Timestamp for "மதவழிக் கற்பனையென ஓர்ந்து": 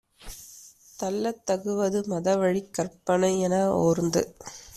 2.07-4.23